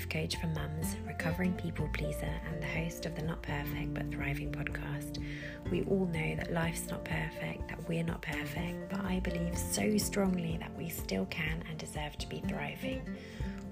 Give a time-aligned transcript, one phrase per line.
[0.00, 4.10] life coach for mums, recovering people pleaser, and the host of the Not Perfect But
[4.10, 5.22] Thriving podcast.
[5.70, 9.98] We all know that life's not perfect, that we're not perfect, but I believe so
[9.98, 13.02] strongly that we still can and deserve to be thriving.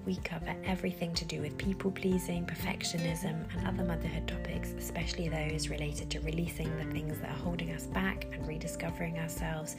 [0.05, 5.69] We cover everything to do with people pleasing, perfectionism, and other motherhood topics, especially those
[5.69, 9.77] related to releasing the things that are holding us back and rediscovering ourselves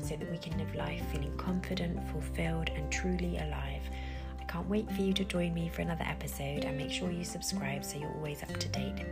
[0.00, 3.82] so that we can live life feeling confident, fulfilled, and truly alive.
[4.48, 7.84] Can't wait for you to join me for another episode and make sure you subscribe
[7.84, 9.04] so you're always up to date.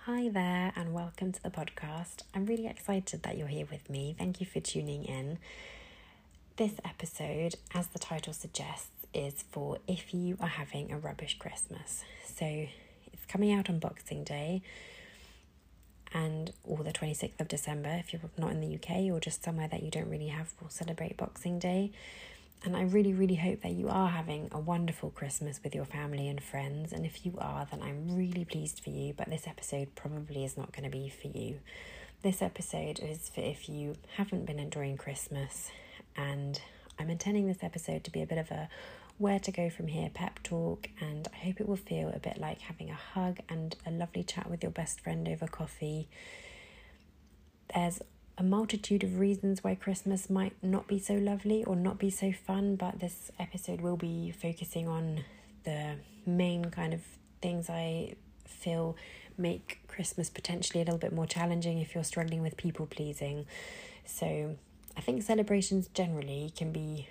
[0.00, 2.18] Hi there, and welcome to the podcast.
[2.34, 4.14] I'm really excited that you're here with me.
[4.18, 5.38] Thank you for tuning in.
[6.56, 12.04] This episode, as the title suggests, is for if you are having a rubbish Christmas.
[12.26, 14.60] So it's coming out on Boxing Day
[16.16, 19.68] and or the 26th of December if you're not in the UK or just somewhere
[19.68, 21.92] that you don't really have will celebrate Boxing Day.
[22.64, 26.26] And I really, really hope that you are having a wonderful Christmas with your family
[26.26, 26.92] and friends.
[26.92, 29.12] And if you are, then I'm really pleased for you.
[29.12, 31.60] But this episode probably is not going to be for you.
[32.22, 35.70] This episode is for if you haven't been enjoying Christmas
[36.16, 36.58] and
[36.98, 38.70] I'm intending this episode to be a bit of a
[39.18, 42.38] where to go from here pep talk, and I hope it will feel a bit
[42.38, 46.08] like having a hug and a lovely chat with your best friend over coffee.
[47.74, 48.00] There's
[48.38, 52.32] a multitude of reasons why Christmas might not be so lovely or not be so
[52.32, 55.24] fun, but this episode will be focusing on
[55.64, 57.00] the main kind of
[57.40, 58.96] things I feel
[59.38, 63.46] make Christmas potentially a little bit more challenging if you're struggling with people pleasing.
[64.04, 64.56] So,
[64.96, 67.06] I think celebrations generally can be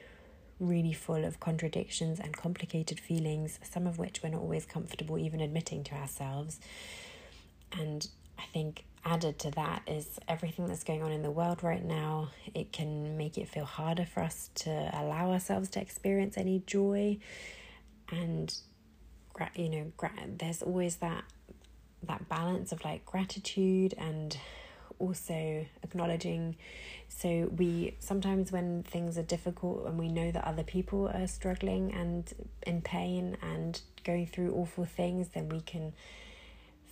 [0.59, 5.41] really full of contradictions and complicated feelings, some of which we're not always comfortable even
[5.41, 6.59] admitting to ourselves.
[7.77, 8.07] And
[8.39, 12.29] I think added to that is everything that's going on in the world right now.
[12.53, 17.17] It can make it feel harder for us to allow ourselves to experience any joy.
[18.09, 18.53] And,
[19.55, 19.91] you know,
[20.37, 21.23] there's always that
[22.03, 24.37] that balance of like gratitude and
[24.99, 26.55] also acknowledging.
[27.07, 31.93] So, we sometimes, when things are difficult and we know that other people are struggling
[31.93, 32.31] and
[32.65, 35.93] in pain and going through awful things, then we can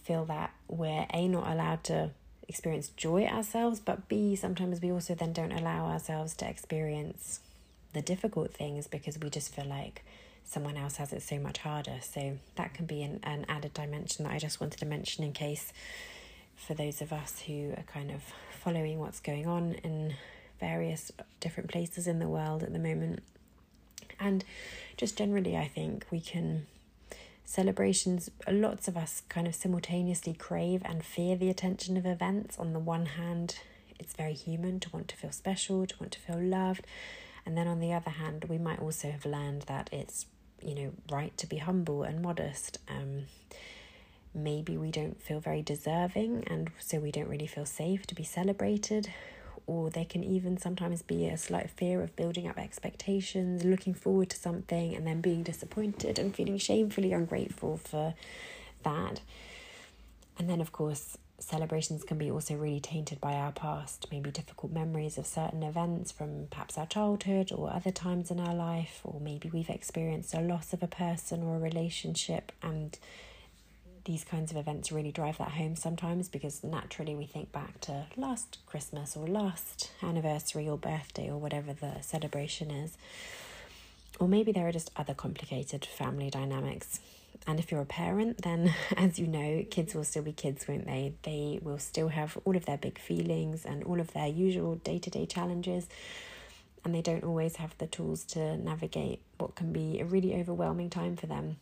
[0.03, 2.11] feel that we're A, not allowed to
[2.47, 7.39] experience joy ourselves, but B, sometimes we also then don't allow ourselves to experience
[7.93, 10.03] the difficult things because we just feel like
[10.45, 11.99] someone else has it so much harder.
[12.01, 15.31] So that can be an, an added dimension that I just wanted to mention in
[15.31, 15.71] case
[16.55, 18.21] for those of us who are kind of
[18.51, 20.15] following what's going on in
[20.59, 23.21] various different places in the world at the moment.
[24.19, 24.43] And
[24.95, 26.67] just generally, I think we can
[27.45, 32.57] celebrations, lots of us kind of simultaneously crave and fear the attention of events.
[32.57, 33.59] On the one hand,
[33.99, 36.85] it's very human to want to feel special, to want to feel loved.
[37.45, 40.25] And then on the other hand, we might also have learned that it's,
[40.61, 42.79] you know, right to be humble and modest.
[42.87, 43.23] Um,
[44.33, 48.23] maybe we don't feel very deserving and so we don't really feel safe to be
[48.23, 49.09] celebrated.
[49.65, 54.29] Or there can even sometimes be a slight fear of building up expectations looking forward
[54.31, 58.13] to something and then being disappointed and feeling shamefully ungrateful for
[58.83, 59.21] that.
[60.37, 64.71] And then of course celebrations can be also really tainted by our past maybe difficult
[64.71, 69.19] memories of certain events from perhaps our childhood or other times in our life or
[69.19, 72.97] maybe we've experienced a loss of a person or a relationship and
[74.05, 78.05] these kinds of events really drive that home sometimes because naturally we think back to
[78.17, 82.97] last Christmas or last anniversary or birthday or whatever the celebration is.
[84.19, 86.99] Or maybe there are just other complicated family dynamics.
[87.47, 90.85] And if you're a parent, then as you know, kids will still be kids, won't
[90.85, 91.13] they?
[91.23, 94.99] They will still have all of their big feelings and all of their usual day
[94.99, 95.87] to day challenges.
[96.85, 100.89] And they don't always have the tools to navigate what can be a really overwhelming
[100.89, 101.57] time for them.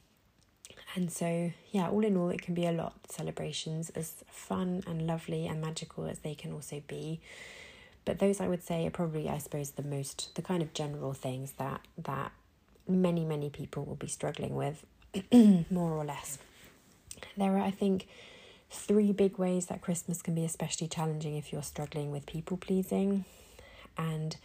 [0.95, 2.93] And so, yeah, all in all, it can be a lot.
[3.09, 7.21] Celebrations, as fun and lovely and magical as they can also be.
[8.03, 11.13] But those I would say are probably, I suppose, the most, the kind of general
[11.13, 12.31] things that that
[12.87, 14.85] many, many people will be struggling with,
[15.71, 16.39] more or less.
[17.37, 18.07] There are, I think,
[18.69, 23.25] three big ways that Christmas can be especially challenging if you're struggling with people pleasing.
[23.97, 24.35] And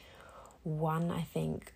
[0.62, 1.72] one, I think,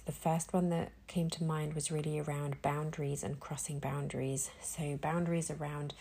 [0.00, 4.50] the first one that came to mind was really around boundaries and crossing boundaries.
[4.62, 5.94] So, boundaries around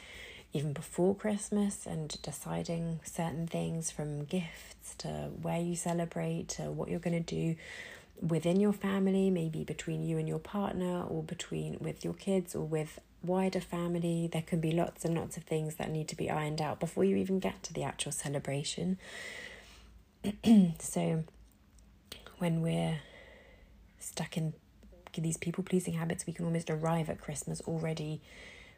[0.54, 6.90] even before Christmas and deciding certain things from gifts to where you celebrate to what
[6.90, 7.56] you're going to do
[8.22, 12.66] within your family, maybe between you and your partner or between with your kids or
[12.66, 14.30] with wider family.
[14.32, 17.04] There can be lots and lots of things that need to be ironed out before
[17.04, 19.00] you even get to the actual celebration.
[20.80, 21.24] so,
[22.38, 23.00] when we're
[24.04, 24.54] stuck in
[25.16, 28.22] these people pleasing habits, we can almost arrive at Christmas already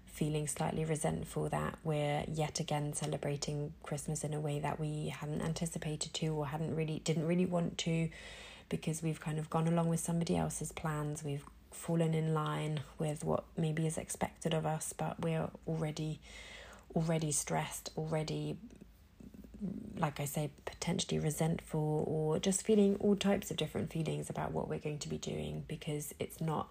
[0.05, 5.41] feeling slightly resentful that we're yet again celebrating Christmas in a way that we hadn't
[5.41, 8.09] anticipated to or hadn't really didn't really want to
[8.69, 11.23] because we've kind of gone along with somebody else's plans.
[11.23, 16.19] We've fallen in line with what maybe is expected of us, but we're already
[16.95, 18.55] already stressed, already
[19.97, 24.67] like I say, potentially resentful or just feeling all types of different feelings about what
[24.67, 26.69] we're going to be doing because it's not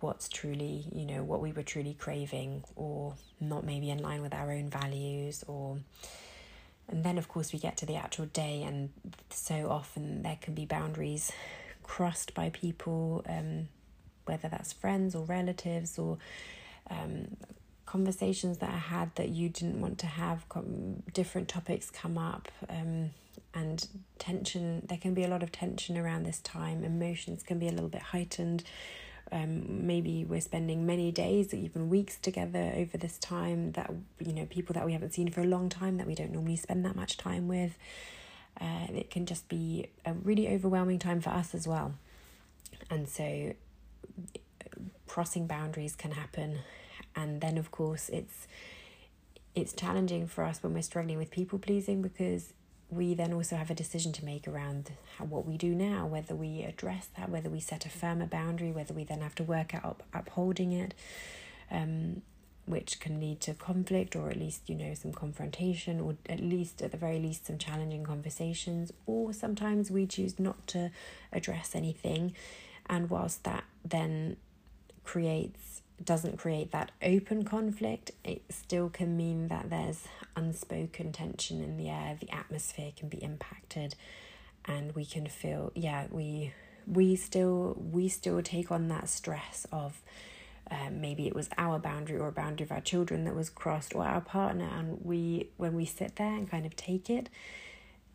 [0.00, 4.34] what's truly, you know, what we were truly craving or not maybe in line with
[4.34, 5.78] our own values or
[6.88, 8.90] and then of course we get to the actual day and
[9.30, 11.30] so often there can be boundaries
[11.82, 13.68] crossed by people um
[14.24, 16.18] whether that's friends or relatives or
[16.90, 17.36] um
[17.88, 20.44] conversations that I had that you didn't want to have,
[21.14, 23.10] different topics come up, um,
[23.54, 23.88] and
[24.18, 24.82] tension.
[24.86, 26.84] There can be a lot of tension around this time.
[26.84, 28.62] Emotions can be a little bit heightened.
[29.32, 34.32] Um, maybe we're spending many days or even weeks together over this time that you
[34.34, 36.84] know people that we haven't seen for a long time that we don't normally spend
[36.84, 37.78] that much time with.
[38.60, 41.94] Uh, it can just be a really overwhelming time for us as well,
[42.90, 43.54] and so
[45.06, 46.58] crossing boundaries can happen
[47.14, 48.46] and then of course it's
[49.54, 52.52] it's challenging for us when we're struggling with people pleasing because
[52.90, 56.34] we then also have a decision to make around how, what we do now whether
[56.34, 59.74] we address that whether we set a firmer boundary whether we then have to work
[59.74, 60.94] out up, upholding it
[61.70, 62.22] um,
[62.68, 66.82] which can lead to conflict or at least you know some confrontation or at least
[66.82, 68.92] at the very least some challenging conversations.
[69.06, 70.90] Or sometimes we choose not to
[71.32, 72.34] address anything.
[72.86, 74.36] And whilst that then
[75.04, 80.04] creates doesn't create that open conflict, it still can mean that there's
[80.36, 83.94] unspoken tension in the air, the atmosphere can be impacted,
[84.64, 86.52] and we can feel, yeah, we
[86.86, 90.00] we still we still take on that stress of
[90.70, 93.94] um, maybe it was our boundary or a boundary of our children that was crossed
[93.94, 97.28] or our partner and we when we sit there and kind of take it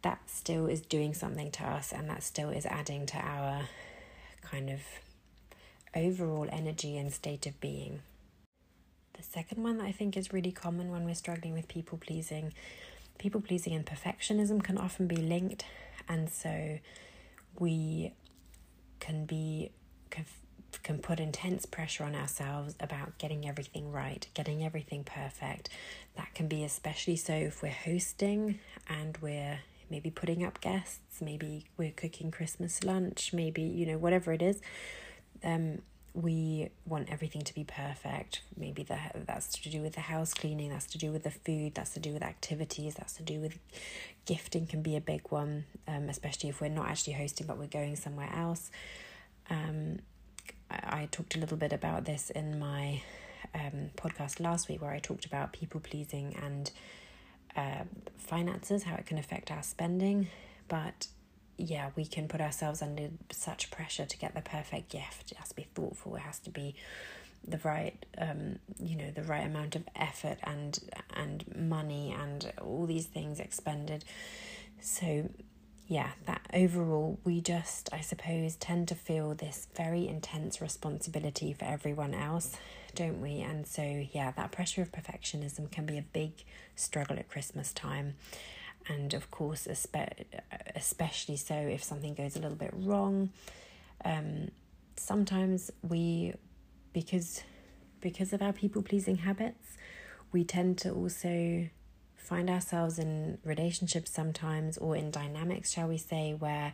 [0.02, 3.62] that still is doing something to us and that still is adding to our
[4.42, 4.82] kind of
[5.96, 8.02] overall energy and state of being.
[9.14, 12.54] The second one that I think is really common when we're struggling with people pleasing,
[13.20, 15.66] people pleasing and perfectionism can often be linked,
[16.10, 16.80] and so
[17.60, 18.14] we
[19.00, 19.72] can be
[20.82, 25.70] can put intense pressure on ourselves about getting everything right, getting everything perfect.
[26.18, 31.66] That can be especially so if we're hosting and we're maybe putting up guests, maybe
[31.78, 34.62] we're cooking Christmas lunch, maybe, you know, whatever it is
[35.44, 35.80] um,
[36.14, 38.42] we want everything to be perfect.
[38.56, 41.74] Maybe the, that's to do with the house cleaning, that's to do with the food,
[41.74, 43.58] that's to do with activities, that's to do with
[44.26, 47.68] gifting, can be a big one, um, especially if we're not actually hosting but we're
[47.68, 48.70] going somewhere else.
[49.50, 50.00] Um,
[50.70, 53.02] I, I talked a little bit about this in my
[53.56, 56.72] um, podcast last week where I talked about people pleasing and
[57.56, 57.84] uh,
[58.18, 60.28] finances, how it can affect our spending.
[60.68, 61.08] But
[61.58, 65.32] yeah, we can put ourselves under such pressure to get the perfect gift.
[65.32, 66.16] It has to be thoughtful.
[66.16, 66.76] It has to be
[67.48, 70.80] the right, um, you know, the right amount of effort and
[71.14, 74.04] and money and all these things expended.
[74.80, 75.30] So,
[75.88, 81.66] yeah, that overall, we just, I suppose, tend to feel this very intense responsibility for
[81.66, 82.58] everyone else,
[82.96, 83.40] don't we?
[83.42, 86.32] And so, yeah, that pressure of perfectionism can be a big
[86.76, 88.16] struggle at Christmas time
[88.88, 89.68] and of course
[90.76, 93.30] especially so if something goes a little bit wrong
[94.06, 94.50] um,
[94.98, 96.34] sometimes we
[96.92, 97.44] because
[98.02, 99.78] because of our people pleasing habits
[100.32, 101.68] we tend to also
[102.16, 106.74] find ourselves in relationships sometimes or in dynamics shall we say where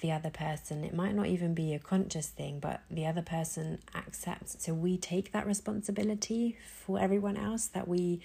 [0.00, 3.78] the other person it might not even be a conscious thing but the other person
[3.94, 4.56] accepts.
[4.64, 8.20] So we take that responsibility for everyone else that we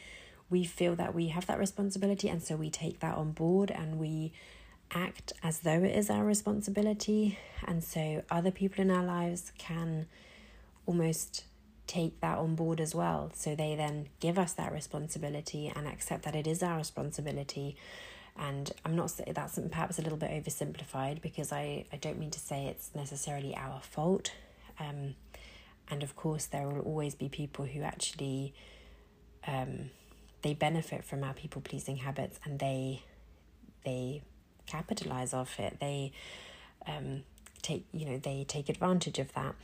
[0.52, 3.98] we feel that we have that responsibility and so we take that on board and
[3.98, 4.32] we
[4.94, 7.38] act as though it is our responsibility.
[7.66, 10.08] And so other people in our lives can
[10.86, 11.46] almost
[11.88, 13.32] take that on board as well.
[13.34, 17.76] So they then give us that responsibility and accept that it is our responsibility.
[18.38, 22.32] And i'm not saying that's perhaps a little bit oversimplified because i i don't mean
[22.32, 24.32] to say it's necessarily our fault.
[24.80, 25.16] Um
[25.90, 28.54] and of course there will always be people who actually
[29.46, 29.90] um
[30.42, 33.04] they benefit from our people pleasing habits and they
[33.86, 34.22] they
[34.66, 35.78] capitalize off it.
[35.80, 36.12] They
[36.88, 37.24] um
[37.62, 39.56] take you know they take advantage of that.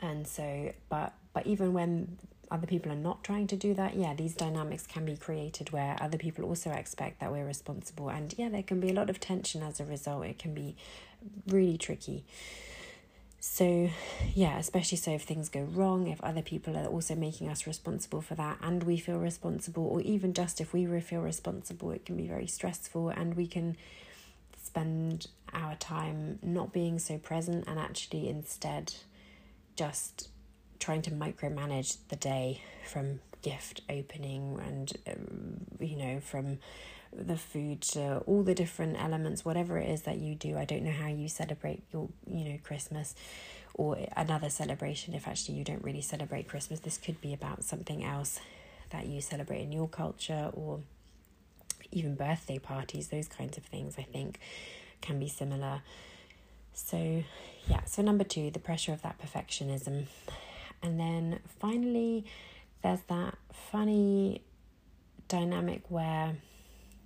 [0.00, 2.18] And so but but even when
[2.50, 5.96] other people are not trying to do that yeah these dynamics can be created where
[6.00, 8.08] other people also expect that we're responsible.
[8.08, 10.26] And yeah there can be a lot of tension as a result.
[10.26, 10.76] It can be
[11.46, 12.24] really tricky
[13.46, 13.90] So,
[14.34, 18.22] yeah, especially so if things go wrong, if other people are also making us responsible
[18.22, 22.16] for that, and we feel responsible, or even just if we feel responsible, it can
[22.16, 23.76] be very stressful, and we can
[24.60, 28.94] spend our time not being so present and actually instead
[29.76, 30.30] just
[30.80, 36.58] trying to micromanage the day from gift opening and um, you know from
[37.16, 40.82] the food to all the different elements whatever it is that you do i don't
[40.82, 43.14] know how you celebrate your you know christmas
[43.74, 48.04] or another celebration if actually you don't really celebrate christmas this could be about something
[48.04, 48.40] else
[48.90, 50.80] that you celebrate in your culture or
[51.92, 54.40] even birthday parties those kinds of things i think
[55.04, 55.82] can be similar.
[56.72, 57.22] So
[57.68, 60.06] yeah so number 2 the pressure of that perfectionism.
[60.82, 62.24] And then finally
[62.82, 64.42] there's that funny
[65.28, 66.36] dynamic where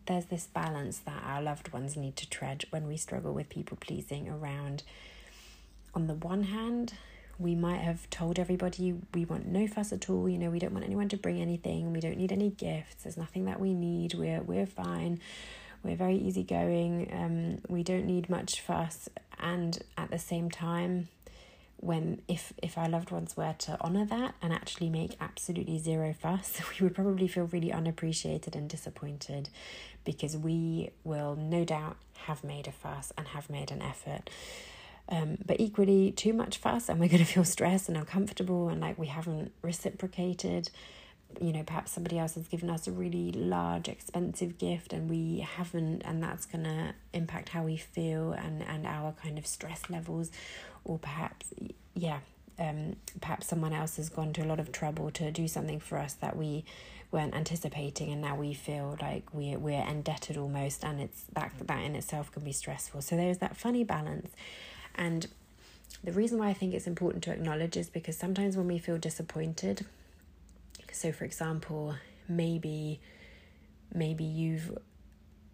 [0.09, 3.77] there's this balance that our loved ones need to tread when we struggle with people
[3.79, 4.83] pleasing around.
[5.95, 6.95] On the one hand,
[7.39, 10.73] we might have told everybody we want no fuss at all, you know, we don't
[10.73, 14.15] want anyone to bring anything, we don't need any gifts, there's nothing that we need,
[14.15, 15.21] we're we're fine,
[15.85, 21.09] we're very easygoing, um, we don't need much fuss, and at the same time,
[21.81, 26.13] when if if our loved ones were to honor that and actually make absolutely zero
[26.13, 29.49] fuss we would probably feel really unappreciated and disappointed
[30.05, 34.31] because we will no doubt have made a fuss and have made an effort.
[35.11, 38.81] Um, but equally too much fuss and we're going to feel stressed and uncomfortable and
[38.81, 40.71] like we haven't reciprocated
[41.41, 45.41] you know perhaps somebody else has given us a really large expensive gift and we
[45.41, 49.89] haven't and that's going to impact how we feel and and our kind of stress
[49.89, 50.31] levels.
[50.85, 51.53] Or perhaps
[51.95, 52.21] yeah
[52.59, 55.99] um, perhaps someone else has gone to a lot of trouble to do something for
[55.99, 56.65] us that we
[57.11, 61.83] weren't anticipating and now we feel like we're we're indebted almost and it's that that
[61.85, 63.01] in itself can be stressful.
[63.01, 64.31] So there's that funny balance.
[64.95, 65.27] And
[66.03, 68.99] the reason why I think it's important to acknowledge is because sometimes when we feel
[68.99, 69.87] disappointed
[70.93, 71.95] so for example
[72.29, 73.01] maybe
[73.95, 74.77] maybe you've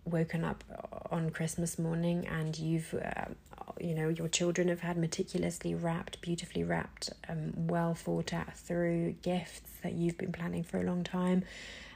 [0.05, 0.63] woken up
[1.11, 3.27] on Christmas morning and you've, uh,
[3.81, 9.13] you know, your children have had meticulously wrapped, beautifully wrapped, um, well thought out through
[9.23, 11.45] gifts that you've been planning for a long time.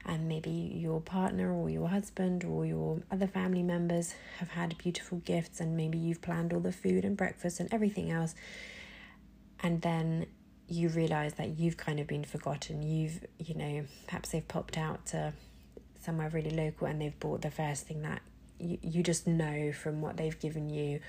[0.06, 5.18] And maybe your partner or your husband or your other family members have had beautiful
[5.18, 8.34] gifts, and maybe you've planned all the food and breakfast and everything else.
[9.60, 10.26] And then
[10.68, 12.82] you realize that you've kind of been forgotten.
[12.82, 15.32] You've, you know, perhaps they've popped out to
[16.00, 18.22] somewhere really local and they've bought the first thing that
[18.58, 21.00] you, you just know from what they've given you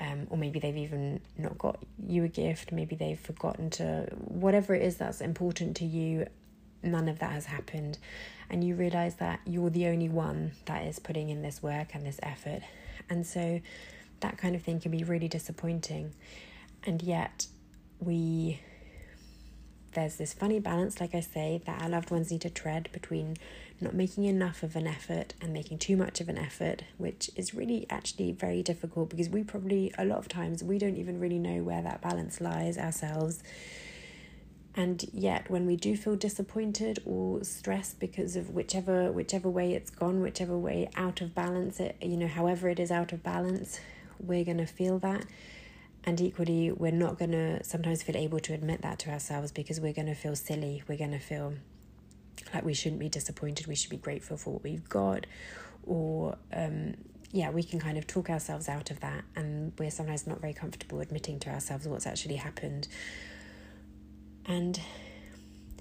[0.00, 2.72] um, or maybe they've even not got you a gift.
[2.72, 6.26] Maybe they've forgotten to whatever it is that's important to you
[6.82, 7.98] none of that has happened.
[8.50, 12.04] And you realize that you're the only one that is putting in this work and
[12.04, 12.62] this effort.
[13.08, 13.60] And so
[14.20, 16.12] that kind of thing can be really disappointing.
[16.84, 17.46] And yet
[18.00, 18.60] we
[19.92, 23.36] there's this funny balance, like I say, that our loved ones need to tread between
[23.80, 27.54] not making enough of an effort and making too much of an effort, which is
[27.54, 31.38] really actually very difficult because we probably, a lot of times, we don't even really
[31.38, 33.42] know where that balance lies ourselves.
[34.74, 39.90] And yet, when we do feel disappointed or stressed because of whichever whichever way it's
[39.90, 43.80] gone, whichever way out of balance it, you know, however it is out of balance,
[44.18, 45.26] we're gonna feel that
[46.04, 49.80] and equally, we're not going to sometimes feel able to admit that to ourselves because
[49.80, 50.82] we're going to feel silly.
[50.88, 51.54] We're going to feel
[52.52, 53.66] like we shouldn't be disappointed.
[53.66, 55.26] We should be grateful for what we've got.
[55.84, 56.94] Or, um,
[57.30, 59.22] yeah, we can kind of talk ourselves out of that.
[59.36, 62.88] And we're sometimes not very comfortable admitting to ourselves what's actually happened.
[64.44, 64.80] And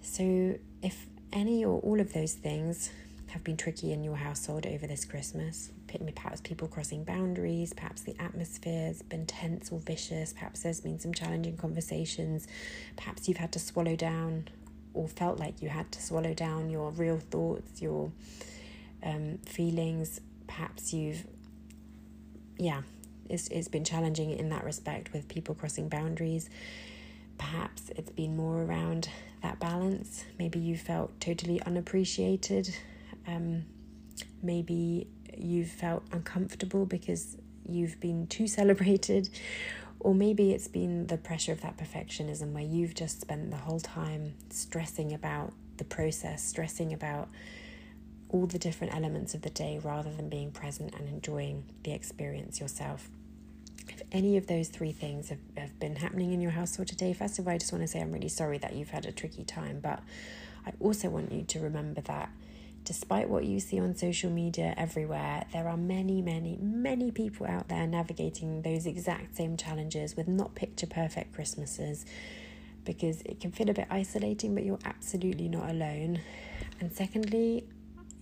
[0.04, 2.92] so, if any or all of those things
[3.28, 5.72] have been tricky in your household over this Christmas.
[6.16, 11.00] Perhaps people crossing boundaries, perhaps the atmosphere has been tense or vicious, perhaps there's been
[11.00, 12.48] some challenging conversations,
[12.96, 14.48] perhaps you've had to swallow down
[14.94, 18.12] or felt like you had to swallow down your real thoughts, your
[19.04, 20.20] um, feelings.
[20.48, 21.26] Perhaps you've,
[22.58, 22.82] yeah,
[23.30, 26.50] it's, it's been challenging in that respect with people crossing boundaries.
[27.38, 29.10] Perhaps it's been more around
[29.42, 30.26] that balance.
[30.38, 32.76] Maybe you felt totally unappreciated
[33.28, 33.64] um,
[34.42, 35.08] maybe
[35.42, 39.30] you've felt uncomfortable because you've been too celebrated,
[40.00, 43.80] or maybe it's been the pressure of that perfectionism where you've just spent the whole
[43.80, 47.30] time stressing about the process, stressing about
[48.30, 52.60] all the different elements of the day rather than being present and enjoying the experience
[52.60, 53.10] yourself.
[53.88, 57.40] If any of those three things have, have been happening in your household today, first
[57.40, 59.44] of all, I just want to say I'm really sorry that you've had a tricky
[59.44, 60.00] time, but
[60.66, 62.30] I also want you to remember that
[62.84, 67.68] despite what you see on social media everywhere, there are many, many, many people out
[67.68, 72.06] there navigating those exact same challenges with not picture perfect Christmases
[72.84, 76.20] because it can feel a bit isolating, but you're absolutely not alone.
[76.80, 77.66] And secondly,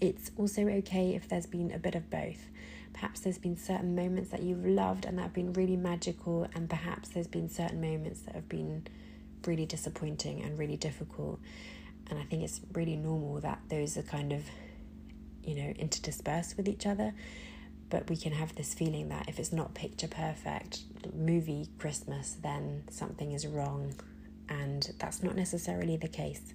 [0.01, 2.49] it's also okay if there's been a bit of both.
[2.93, 6.69] Perhaps there's been certain moments that you've loved and that have been really magical, and
[6.69, 8.85] perhaps there's been certain moments that have been
[9.45, 11.39] really disappointing and really difficult.
[12.09, 14.43] And I think it's really normal that those are kind of,
[15.43, 17.13] you know, interdispersed with each other.
[17.89, 20.81] But we can have this feeling that if it's not picture perfect
[21.15, 23.95] movie Christmas, then something is wrong.
[24.47, 26.53] And that's not necessarily the case.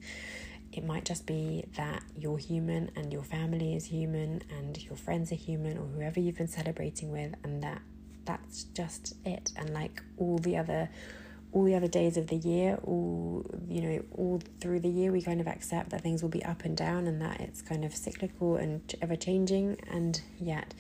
[0.73, 5.31] It might just be that you're human and your family is human and your friends
[5.31, 7.81] are human or whoever you've been celebrating with, and that
[8.25, 9.53] that's just it.
[9.57, 10.91] And like all the other
[11.55, 15.23] all the other days of the year, all you know, all through the year, we
[15.23, 17.95] kind of accept that things will be up and down, and that it's kind of
[17.95, 20.75] cyclical and ever changing, and yet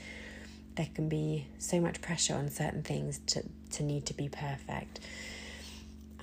[0.74, 4.98] there can be so much pressure on certain things to to need to be perfect.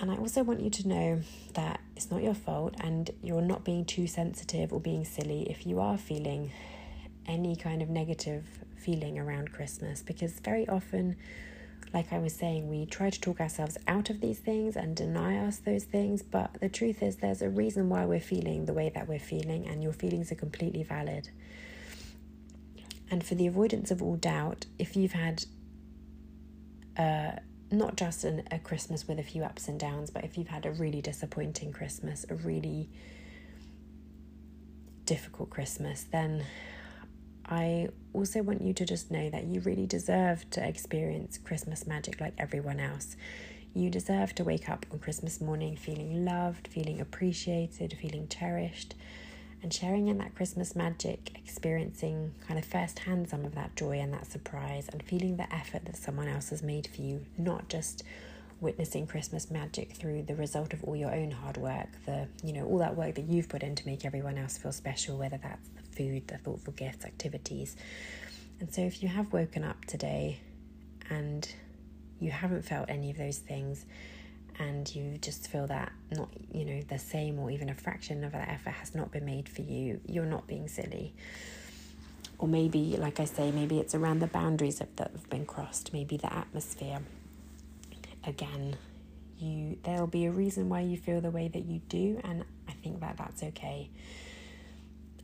[0.02, 1.22] And I also want you to know
[1.54, 5.66] that it's not your fault, and you're not being too sensitive or being silly if
[5.66, 6.52] you are feeling
[7.26, 8.44] any kind of negative
[8.76, 11.16] feeling around Christmas, because very often
[11.94, 15.46] like I was saying, we try to talk ourselves out of these things and deny
[15.46, 18.90] us those things, but the truth is, there's a reason why we're feeling the way
[18.96, 21.30] that we're feeling, and your feelings are completely valid.
[23.10, 25.44] And for the avoidance of all doubt, if you've had
[26.98, 27.32] uh,
[27.70, 30.66] not just an, a Christmas with a few ups and downs, but if you've had
[30.66, 32.90] a really disappointing Christmas, a really
[35.06, 36.46] difficult Christmas, then
[37.46, 42.22] I also want you to just know that you really deserve to experience Christmas magic
[42.22, 43.16] like everyone else.
[43.74, 48.96] You deserve to wake up on Christmas morning feeling loved, feeling appreciated, feeling cherished,
[49.64, 54.14] and sharing in that Christmas magic, experiencing kind of firsthand some of that joy and
[54.14, 58.04] that surprise, and feeling the effort that someone else has made for you, not just
[58.60, 62.66] witnessing Christmas magic through the result of all your own hard work, the you know,
[62.66, 65.70] all that work that you've put in to make everyone else feel special, whether that's
[66.02, 67.76] food, the thoughtful gifts, activities.
[68.60, 70.40] And so, if you have woken up today
[71.10, 71.48] and
[72.20, 73.86] you haven't felt any of those things,
[74.60, 78.34] and you just feel that not, you know, the same or even a fraction of
[78.34, 81.14] that effort has not been made for you, you're not being silly.
[82.38, 86.18] Or maybe, like I say, maybe it's around the boundaries that have been crossed, maybe
[86.18, 87.00] the atmosphere.
[88.26, 88.78] Again,
[89.40, 92.74] you there'll be a reason why you feel the way that you do, and I
[92.74, 93.90] think that that's okay.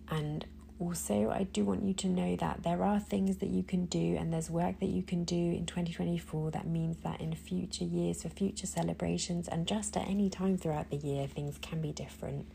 [0.10, 0.46] And
[0.80, 4.16] also, I do want you to know that there are things that you can do
[4.20, 8.22] and there's work that you can do in 2024 that means that in future years,
[8.22, 12.46] for future celebrations, and just at any time throughout the year, things can be different.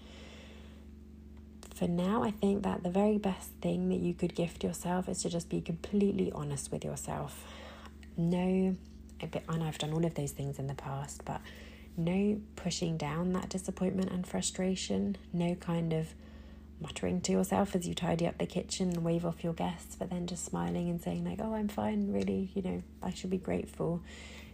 [1.74, 5.22] For now, I think that the very best thing that you could gift yourself is
[5.22, 7.44] to just be completely honest with yourself.
[8.16, 8.76] No,
[9.20, 11.40] and I've done all of those things in the past, but
[11.96, 16.14] no pushing down that disappointment and frustration, no kind of
[16.82, 20.10] muttering to yourself as you tidy up the kitchen and wave off your guests, but
[20.10, 23.38] then just smiling and saying, like, oh, I'm fine, really, you know, I should be
[23.38, 24.02] grateful.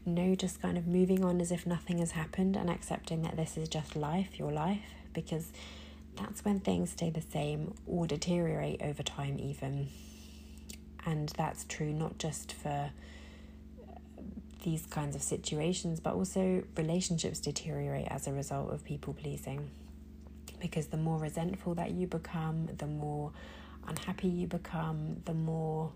[0.07, 3.57] No, just kind of moving on as if nothing has happened and accepting that this
[3.57, 5.53] is just life, your life, because
[6.17, 9.89] that's when things stay the same or deteriorate over time, even.
[11.07, 12.91] And that's true not just for
[13.89, 13.93] uh,
[14.65, 19.71] these kinds of situations, but also relationships deteriorate as a result of people pleasing
[20.61, 23.33] because the more resentful that you become, the more
[23.87, 25.93] unhappy you become, the more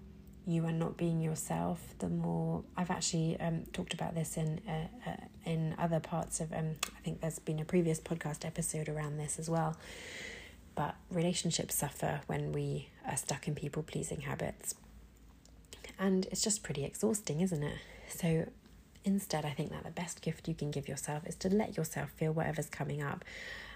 [0.47, 5.11] you are not being yourself, the more I've actually um, talked about this in uh,
[5.11, 9.19] uh, in other parts of um, I think there's been a previous podcast episode around
[9.19, 9.77] this as well.
[10.75, 14.75] But relationships suffer when we are stuck in people pleasing habits,
[15.99, 17.79] and it's just pretty exhausting, isn't it?
[18.09, 18.47] So
[19.05, 22.11] instead, I think that the best gift you can give yourself is to let yourself
[22.11, 23.25] feel whatever's coming up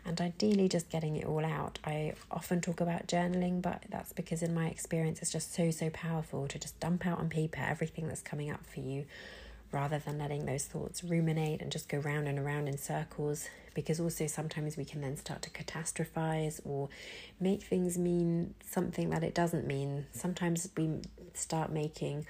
[0.04, 1.78] and ideally just getting it all out.
[1.84, 5.90] I often talk about journaling, but that's because in my experience it's just so, so
[5.90, 9.04] powerful to just dump out on paper everything that's coming up for you
[9.72, 13.48] rather than letting those thoughts ruminate and just go round and around in circles.
[13.74, 16.88] Because also sometimes we can then start to catastrophize or
[17.40, 20.06] make things mean something that it doesn't mean.
[20.12, 21.00] Sometimes we
[21.34, 22.26] start making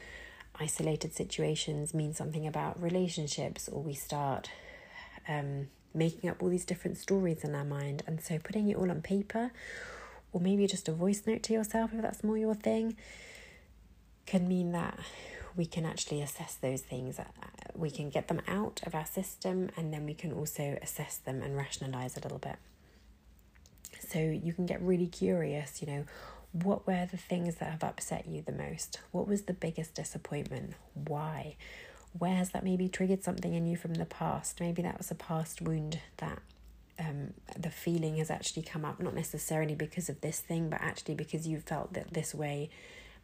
[0.60, 4.50] isolated situations mean something about relationships, or we start
[5.28, 8.02] um, making up all these different stories in our mind.
[8.06, 9.50] And so putting it all on paper,
[10.32, 12.96] or maybe just a voice note to yourself if that's more your thing,
[14.26, 14.98] can mean that
[15.56, 17.18] we can actually assess those things.
[17.18, 17.24] Uh,
[17.74, 21.42] we can get them out of our system and then we can also assess them
[21.42, 22.56] and rationalize a little bit.
[24.08, 26.04] So you can get really curious, you know,
[26.52, 29.00] what were the things that have upset you the most?
[29.12, 30.74] What was the biggest disappointment?
[30.94, 31.56] Why?
[32.18, 34.60] Where has that maybe triggered something in you from the past?
[34.60, 36.40] Maybe that was a past wound that
[36.98, 41.14] um, the feeling has actually come up, not necessarily because of this thing, but actually
[41.14, 42.70] because you felt that this way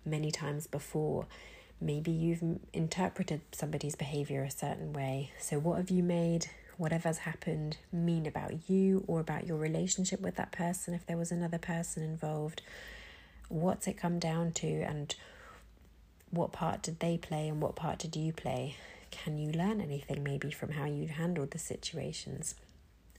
[0.05, 1.27] many times before.
[1.81, 5.33] Maybe you've interpreted somebody's behavior a certain way.
[5.39, 10.37] So, what have you made whatever's happened mean about you or about your relationship with
[10.37, 12.63] that person if there was another person involved?
[13.53, 15.15] What's it come down to, and
[16.31, 18.77] what part did they play, and what part did you play?
[19.11, 22.55] Can you learn anything maybe from how you handled the situations?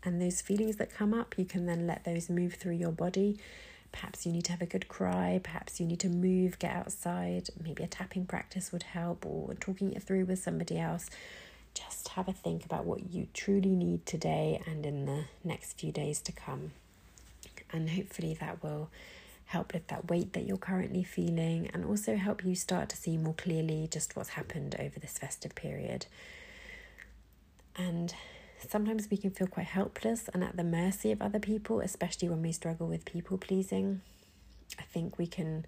[0.03, 3.37] And those feelings that come up, you can then let those move through your body.
[3.91, 7.49] Perhaps you need to have a good cry, perhaps you need to move, get outside,
[7.63, 11.11] maybe a tapping practice would help, or talking it through with somebody else.
[11.75, 15.91] Just have a think about what you truly need today and in the next few
[15.91, 16.71] days to come.
[17.71, 18.89] And hopefully that will
[19.53, 23.17] help lift that weight that you're currently feeling and also help you start to see
[23.17, 26.07] more clearly just what's happened over this festive period.
[27.75, 28.13] And
[28.67, 32.41] sometimes we can feel quite helpless and at the mercy of other people, especially when
[32.41, 34.01] we struggle with people pleasing.
[34.79, 35.65] I think we can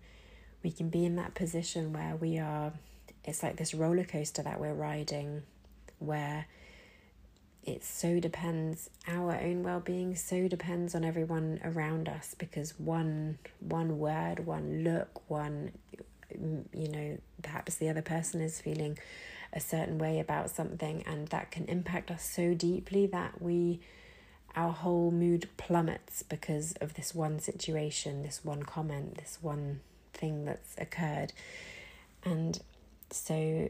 [0.64, 2.74] we can be in that position where we are
[3.24, 5.44] it's like this roller coaster that we're riding
[6.00, 6.48] where
[7.66, 13.98] it so depends our own well-being so depends on everyone around us because one one
[14.00, 15.72] word one look one
[16.34, 18.98] mm, you know perhaps the other person is feeling
[19.54, 23.80] a certain way about something and that can impact us so deeply that we
[24.56, 29.80] our whole mood plummets because of this one situation this one comment this one
[30.16, 31.34] thing that's occurred.
[32.24, 32.60] And
[33.12, 33.70] so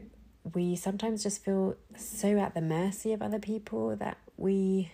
[0.54, 4.92] we sometimes just feel so at the mercy of other people that we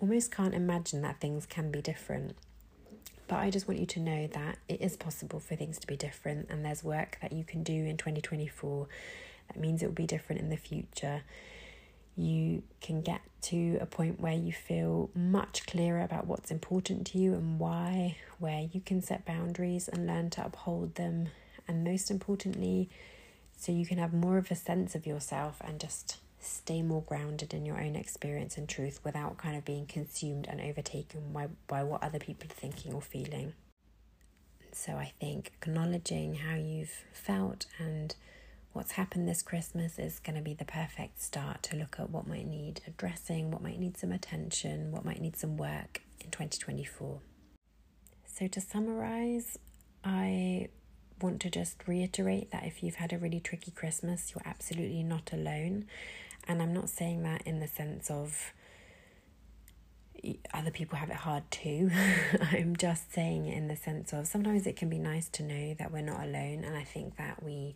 [0.00, 2.36] almost can't imagine that things can be different.
[3.26, 5.96] But I just want you to know that it is possible for things to be
[5.96, 8.86] different, and there's work that you can do in 2024
[9.48, 11.22] that means it will be different in the future.
[12.16, 17.18] You can get to a point where you feel much clearer about what's important to
[17.18, 21.28] you and why, where you can set boundaries and learn to uphold them,
[21.66, 22.88] and most importantly,
[23.56, 27.54] so you can have more of a sense of yourself and just stay more grounded
[27.54, 31.82] in your own experience and truth without kind of being consumed and overtaken by, by
[31.82, 33.54] what other people are thinking or feeling.
[34.72, 38.14] So I think acknowledging how you've felt and
[38.72, 42.26] what's happened this Christmas is going to be the perfect start to look at what
[42.26, 47.20] might need addressing, what might need some attention, what might need some work in 2024.
[48.26, 49.58] So to summarize,
[50.02, 50.68] I
[51.20, 55.32] want to just reiterate that if you've had a really tricky Christmas, you're absolutely not
[55.32, 55.86] alone.
[56.46, 58.52] And I'm not saying that in the sense of
[60.52, 61.90] other people have it hard too.
[62.52, 65.92] I'm just saying in the sense of sometimes it can be nice to know that
[65.92, 67.74] we're not alone and I think that we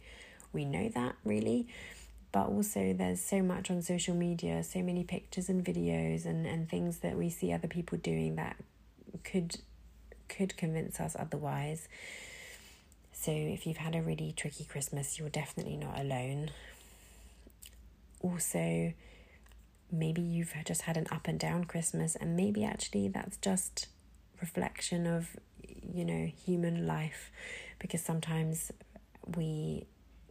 [0.53, 1.69] we know that really.
[2.33, 6.69] But also there's so much on social media, so many pictures and videos and, and
[6.69, 8.57] things that we see other people doing that
[9.25, 9.57] could
[10.29, 11.89] could convince us otherwise.
[13.29, 16.49] So, if you've had a really tricky Christmas, you're definitely not alone.
[18.23, 18.95] Also,
[19.93, 23.89] maybe you've just had an up and down Christmas, and maybe actually that's just
[24.41, 27.31] reflection of, you know, human life,
[27.79, 28.73] because sometimes
[29.37, 29.85] we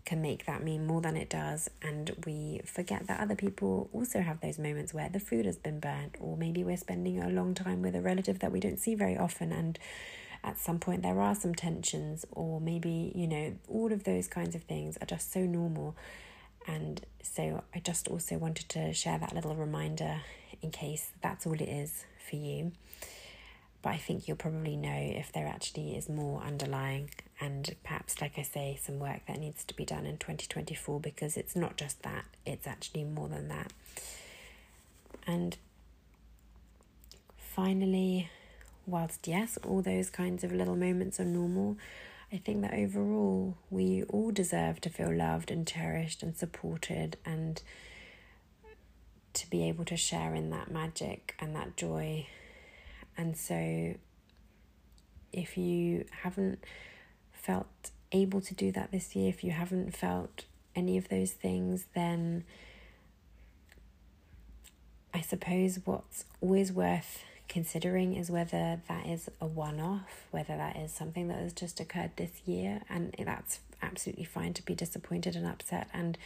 [0.03, 4.21] can make that mean more than it does, and we forget that other people also
[4.21, 7.53] have those moments where the food has been burnt, or maybe we're spending a long
[7.53, 9.77] time with a relative that we don't see very often, and
[10.43, 14.55] at some point there are some tensions, or maybe, you know, all of those kinds
[14.55, 15.95] of things are just so normal.
[16.67, 20.21] And so I just also wanted to share that little reminder
[20.61, 22.71] in case that's all it is for you.
[23.81, 28.37] But I think you'll probably know if there actually is more underlying, and perhaps, like
[28.37, 32.01] I say, some work that needs to be done in 2024 because it's not just
[32.01, 33.71] that, it's actually more than that.
[35.25, 35.55] And
[37.37, 38.29] finally,
[38.87, 41.77] whilst yes, all those kinds of little moments are normal,
[42.31, 47.61] I think that overall we all deserve to feel loved and cherished and supported and
[49.33, 52.25] to be able to share in that magic and that joy.
[53.15, 53.95] And so,
[55.31, 56.63] if you haven't
[57.31, 60.45] felt able to do that this year, if you haven't felt
[60.75, 62.43] any of those things, then
[65.13, 70.75] I suppose what's always worth considering is whether that is a one off, whether that
[70.77, 75.35] is something that has just occurred this year, and that's absolutely fine to be disappointed
[75.35, 76.17] and upset and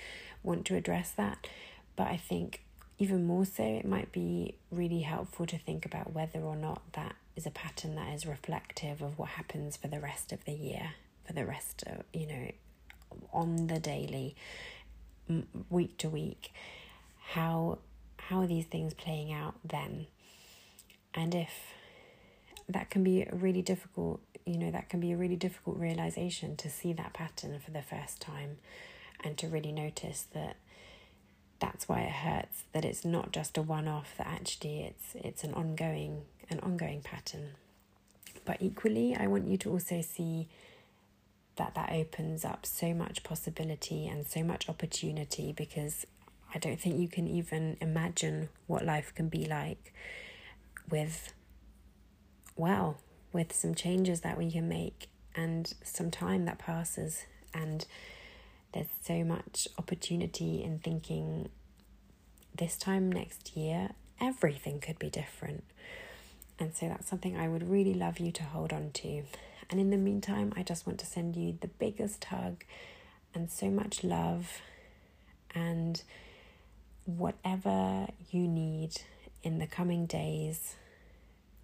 [0.43, 1.47] want to address that.
[1.95, 2.61] But I think
[2.97, 7.15] even more so, it might be really helpful to think about whether or not that
[7.35, 10.91] is a pattern that is reflective of what happens for the rest of the year,
[11.25, 12.51] for the rest of, you know,
[13.33, 14.35] on the daily,
[15.69, 16.53] week to week.
[17.31, 17.79] How
[18.17, 20.07] how are these things playing out then?
[21.13, 21.73] And if
[22.69, 26.55] that can be a really difficult, you know, that can be a really difficult realization
[26.57, 28.57] to see that pattern for the first time
[29.23, 30.55] and to really notice that
[31.59, 35.43] that's why it hurts that it's not just a one off that actually it's it's
[35.43, 37.51] an ongoing an ongoing pattern.
[38.43, 40.47] But equally i want you to also see
[41.57, 46.05] that that opens up so much possibility and so much opportunity because
[46.55, 49.93] i don't think you can even imagine what life can be like
[50.89, 51.33] with
[52.55, 52.97] well
[53.33, 57.85] with some changes that we can make and some time that passes and
[58.73, 61.49] there's so much opportunity in thinking
[62.55, 63.89] this time next year,
[64.19, 65.63] everything could be different.
[66.59, 69.23] And so that's something I would really love you to hold on to.
[69.69, 72.63] And in the meantime, I just want to send you the biggest hug
[73.33, 74.61] and so much love
[75.55, 76.01] and
[77.05, 79.01] whatever you need
[79.43, 80.75] in the coming days,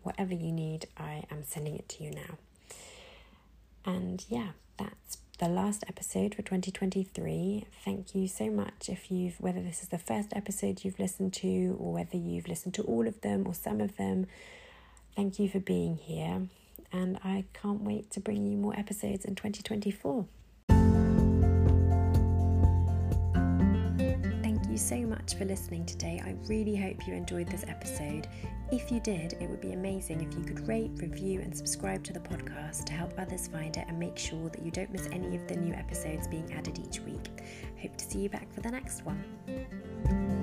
[0.04, 2.38] whatever you need, I am sending it to you now.
[3.86, 7.66] And yeah, that's the last episode for 2023.
[7.86, 11.78] Thank you so much if you've, whether this is the first episode you've listened to
[11.80, 14.28] or whether you've listened to all of them or some of them.
[15.16, 16.48] Thank you for being here.
[16.92, 20.26] And I can't wait to bring you more episodes in 2024.
[24.78, 26.22] You so much for listening today.
[26.24, 28.28] I really hope you enjoyed this episode.
[28.72, 32.13] If you did, it would be amazing if you could rate, review, and subscribe to
[32.13, 35.36] the podcast to help others find it and make sure that you don't miss any
[35.36, 37.28] of the new episodes being added each week.
[37.82, 40.37] Hope to see you back for the next one.